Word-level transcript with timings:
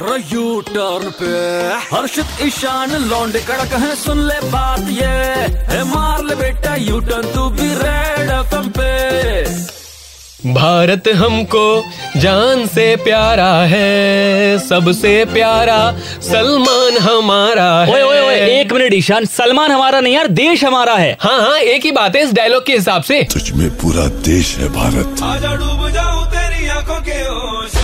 U 0.00 0.60
turn 0.60 1.10
पे। 1.10 1.28
हर्षित 1.90 2.40
ईशान 2.44 2.90
लौंडे 3.02 3.40
कड़क 3.40 3.72
है 3.74 3.94
सुन 3.96 4.18
ले 4.22 4.34
बात 4.50 4.88
ये। 4.88 5.06
है 5.70 5.82
मार 5.84 6.24
ले 6.24 6.34
बेटा 6.34 6.74
यू 6.76 6.98
टर्न 7.00 7.32
तू 7.34 7.48
भी 7.50 7.68
रेड 7.74 8.30
एफएम 8.30 8.68
पे। 8.76 10.54
भारत 10.54 11.08
हमको 11.16 11.64
जान 12.20 12.66
से 12.66 12.84
प्यारा 12.96 13.52
है 13.64 14.58
सबसे 14.58 15.14
प्यारा 15.32 15.78
सलमान 16.22 16.98
हमारा 17.02 17.70
है 17.84 17.94
ओए 17.94 18.02
ओए 18.02 18.20
ओए 18.26 18.60
एक 18.60 18.72
मिनट 18.72 18.94
ईशान 18.94 19.24
सलमान 19.24 19.70
हमारा 19.70 20.00
नहीं 20.00 20.14
यार 20.14 20.28
देश 20.36 20.64
हमारा 20.64 20.94
है। 20.94 21.16
हाँ 21.20 21.40
हाँ 21.40 21.58
एक 21.58 21.84
ही 21.84 21.92
बात 21.92 22.16
है 22.16 22.22
इस 22.22 22.32
डायलॉग 22.32 22.66
के 22.66 22.72
हिसाब 22.72 23.02
से। 23.02 23.22
तुझ 23.32 23.50
में 23.52 23.68
पूरा 23.78 24.06
देश 24.28 24.56
है 24.58 24.68
भारत। 24.74 25.22
आजा 25.22 25.54
डूब 25.54 25.88
जाऊँ 25.90 26.26
तेरी 26.26 26.68
आँखों 26.68 27.00
के 27.00 27.18
में 27.22 27.75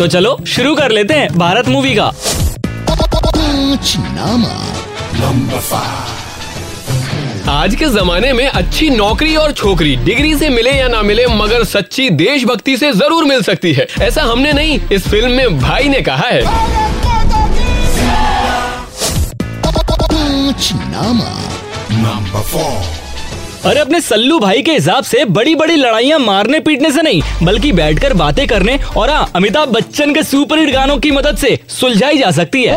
तो 0.00 0.06
चलो 0.06 0.36
शुरू 0.48 0.74
कर 0.74 0.90
लेते 0.90 1.14
हैं 1.14 1.28
भारत 1.38 1.66
मूवी 1.68 1.94
का। 1.94 2.04
आज 7.50 7.74
के 7.74 7.86
जमाने 7.88 8.32
में 8.32 8.46
अच्छी 8.46 8.88
नौकरी 8.90 9.34
और 9.36 9.52
छोकरी 9.52 9.94
डिग्री 9.96 10.34
से 10.38 10.48
मिले 10.48 10.70
या 10.70 10.86
ना 10.88 11.02
मिले 11.02 11.26
मगर 11.26 11.64
सच्ची 11.64 12.08
देशभक्ति 12.10 12.76
से 12.76 12.92
ज़रूर 12.92 13.24
मिल 13.24 13.42
सकती 13.42 13.72
है। 13.72 13.86
ऐसा 14.02 14.22
हमने 14.22 14.52
नहीं 14.52 14.78
इस 14.92 15.08
फ़िल्म 15.08 15.30
में 15.32 15.58
भाई 15.60 15.88
ने 15.88 16.00
कहा 16.00 16.28
है। 16.28 16.42
नंबर 21.92 22.40
फोर 22.42 22.99
अरे 23.66 23.80
अपने 23.80 24.00
सल्लू 24.00 24.38
भाई 24.40 24.62
के 24.62 24.72
हिसाब 24.72 25.04
से 25.04 25.24
बड़ी 25.36 25.54
बड़ी 25.54 25.74
लड़ाइयाँ 25.76 26.18
मारने 26.18 26.60
पीटने 26.68 26.90
से 26.92 27.02
नहीं 27.02 27.20
बल्कि 27.46 27.72
बैठकर 27.80 28.12
बातें 28.20 28.46
करने 28.48 28.78
और 28.96 29.10
हाँ 29.10 29.30
अमिताभ 29.36 29.68
बच्चन 29.74 30.14
के 30.14 30.22
सुपर 30.22 30.58
हिट 30.58 30.72
गानों 30.74 30.96
की 31.06 31.10
मदद 31.10 31.36
से 31.38 31.58
सुलझाई 31.80 32.18
जा 32.18 32.30
सकती 32.38 32.62
है। 32.64 32.76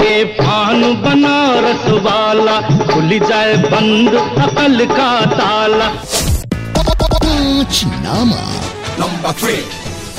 के 0.00 0.24
पान 0.40 0.82
बनारस 1.02 1.86
वाला 2.06 2.60
खुल 2.92 3.18
जाए 3.28 3.54
बंद 3.70 4.14
अकल 4.48 4.84
का 4.96 5.10
ताला। 5.36 5.88
नंबर 9.00 9.32
थ्री 9.40 9.56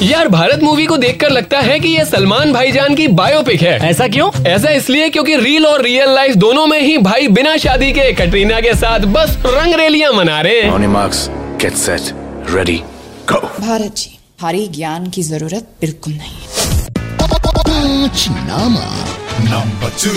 यार 0.01 0.27
भारत 0.27 0.59
मूवी 0.63 0.85
को 0.85 0.97
देखकर 0.97 1.29
लगता 1.29 1.59
है 1.59 1.79
कि 1.79 1.87
ये 1.89 2.05
सलमान 2.05 2.53
भाईजान 2.53 2.95
की 2.95 3.07
बायोपिक 3.07 3.61
है। 3.61 3.89
ऐसा 3.89 4.07
क्यों? 4.07 4.45
ऐसा 4.47 4.69
इसलिए 4.69 5.09
क्योंकि 5.09 5.35
रील 5.35 5.65
और 5.65 5.81
रियल 5.81 6.09
लाइफ 6.09 6.35
दोनों 6.35 6.67
में 6.67 6.81
ही 6.81 6.97
भाई 6.97 7.27
बिना 7.27 7.57
शादी 7.57 7.91
के 7.91 8.13
कटरीना 8.13 8.61
के 8.61 8.73
साथ 8.73 8.99
बस 8.99 9.37
रंग 9.45 9.73
रेलियाँ 9.73 10.13
मना 10.13 10.41
रहे 10.41 10.61
हैं. 10.61 10.71
भारत 13.41 13.95
जी 13.97 14.19
भारी 14.41 14.67
ज्ञान 14.67 15.09
की 15.09 15.23
ज़रूरत 15.23 15.67
बिल्कुल 15.81 16.13
नहीं। 16.13 16.37
नंबर 19.51 19.89
टू 19.89 20.09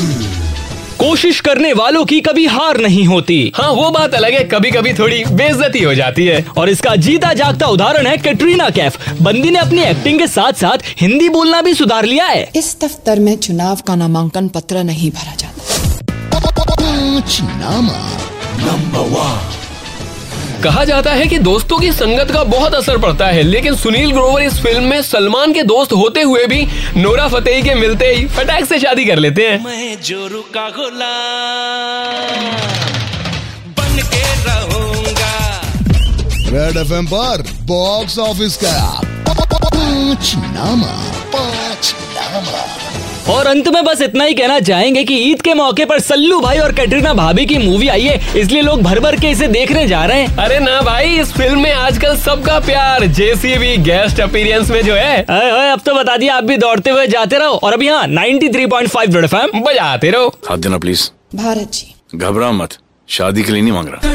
कोशिश 1.00 1.40
करने 1.40 1.72
वालों 1.72 2.04
की 2.04 2.20
कभी 2.20 2.46
हार 2.46 2.76
नहीं 2.76 3.04
होती। 3.04 3.52
हाँ 3.56 3.70
वो 3.70 3.90
बात 3.90 4.14
अलग 4.14 4.32
है 4.32 4.44
कभी 4.44 4.70
कभी 4.70 4.92
थोड़ी 4.92 5.24
बेजती 5.24 5.82
हो 5.82 5.94
जाती 5.94 6.26
है। 6.26 6.46
और 6.58 6.68
इसका 6.68 6.96
जीता 6.96 7.32
जागता 7.32 7.66
उदाहरण 7.66 8.06
है 8.06 8.16
कैटरीना 8.16 8.70
कैफ। 8.70 9.22
बंदी 9.22 9.50
ने 9.50 9.58
अपनी 9.58 9.82
एक्टिंग 9.82 10.18
के 10.18 10.26
साथ 10.26 10.52
साथ 10.52 10.78
हिंदी 11.00 11.28
बोलना 11.28 11.62
भी 11.62 11.74
सुधार 11.74 12.04
लिया 12.04 12.26
है। 12.26 12.50
इस 12.56 12.76
दफ्तर 12.84 13.20
में 13.20 13.36
चुनाव 13.36 13.78
का 13.86 13.94
नामांकन 13.94 14.48
पत्र 14.48 14.84
नहीं 14.84 15.10
भरा 15.10 15.34
जाता। 15.34 15.60
Number 18.58 18.98
one. 18.98 19.59
कहा 20.64 20.84
जाता 20.84 21.12
है 21.12 21.26
कि 21.26 21.38
दोस्तों 21.38 21.78
की 21.78 21.92
संगत 21.92 22.30
का 22.30 22.44
बहुत 22.44 22.74
असर 22.74 22.98
पड़ता 22.98 23.26
है 23.26 23.42
लेकिन 23.42 23.74
सुनील 23.74 24.10
ग्रोवर 24.12 24.42
इस 24.42 24.60
फ़िल्म 24.62 24.82
में 24.84 25.02
सलमान 25.02 25.52
के 25.52 25.62
दोस्त 25.62 25.92
होते 25.92 26.22
हुए 26.22 26.46
भी 26.46 26.66
नोरा 26.96 27.28
फतेही 27.28 27.62
के 27.62 27.74
मिलते 27.74 28.06
ही 28.06 28.26
फटाक 28.26 28.64
से 28.64 28.78
शादी 28.78 29.04
कर 29.04 29.16
लेते 29.16 29.46
हैं। 29.48 29.64
मैं 29.64 30.02
जोरू 30.02 30.42
का 30.56 30.68
बन 33.78 33.96
के 34.14 34.22
रहूँगा। 34.44 35.60
रेड 36.48 36.76
एफ़ 36.76 36.92
एम 36.92 37.06
पर 37.06 37.42
बॉक्स 37.62 38.18
ऑफ़िस 38.18 38.56
का। 38.56 39.00
और 43.30 43.46
अंत 43.46 43.68
में 43.68 43.84
बस 43.84 44.00
इतना 44.02 44.24
ही 44.24 44.34
कहना 44.34 44.60
चाहेंगे 44.60 45.04
कि 45.04 45.14
ईद 45.14 45.42
के 45.42 45.54
मौके 45.54 45.84
पर 45.84 46.00
सल्लू 46.00 46.40
भाई 46.40 46.58
और 46.58 46.72
कैटरीना 46.72 47.14
भाभी 47.14 47.46
की 47.46 47.58
मूवी 47.58 47.88
आई 47.88 48.02
है 48.02 48.40
इसलिए 48.40 48.62
लोग 48.62 48.82
भर 48.82 49.00
भर 49.00 49.16
के 49.16 49.30
इसे 49.30 49.46
देखने 49.46 49.86
जा 49.88 50.04
रहे 50.04 50.20
हैं। 50.20 50.36
अरे 50.36 50.58
ना 50.58 50.80
भाई 50.80 51.08
इस 51.08 51.32
फ़िल्म 51.32 51.60
में 51.60 51.72
आजकल 51.72 52.16
सबका 52.16 52.58
प्यार 52.60 53.06
जेसीबी 53.06 53.76
गेस्ट 53.76 54.20
अपीरियंस 54.20 54.70
में 54.70 54.82
जो 54.82 54.94
है। 54.94 55.22
अरे 55.22 55.50
अरे, 55.50 55.70
अब 55.70 55.80
तो 55.80 55.94
बता 55.94 56.16
दिया 56.16 56.34
आप 56.34 56.44
भी 56.44 56.56
दौड़ते 56.56 56.90
हुए 56.90 57.06
जाते 57.06 57.38
रहो। 57.38 57.54
और 57.54 57.72
अभी 57.72 57.88
हाँ 57.88 58.06
93.5 58.06 59.14
रेड 59.14 59.24
एफएम 59.24 59.60
बजाते 59.60 60.10
रहो। 60.10 60.28
हाथ 60.48 60.58
देना 60.58 60.78
प्लीज़ 60.78 61.10
भारत 61.34 61.72
जी। 61.72 61.94
घबरा 62.14 62.52
मत 62.52 62.78
शादी 63.08 63.42
के 63.42 63.52
लिए 63.52 63.62
नहीं 63.62 63.72
मांग 63.72 63.88
रहा। 63.88 64.14